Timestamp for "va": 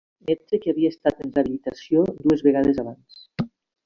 0.27-0.33